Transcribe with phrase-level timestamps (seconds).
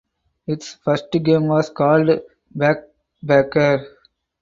[0.47, 2.09] Its first game was called
[2.57, 3.85] "Backpacker".